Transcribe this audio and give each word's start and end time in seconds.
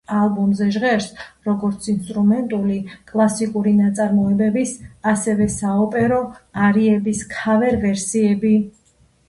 ალბომზე 0.19 0.67
ჟღერს 0.75 1.09
როგორც 1.49 1.89
ინსტრუმენტული 1.93 2.77
კლასიკური 3.11 3.75
ნაწარმოებების, 3.83 4.73
ასევე 5.13 5.49
საოპერო 5.59 6.21
არიების 6.73 7.25
ქავერ-ვერსიები. 7.39 8.59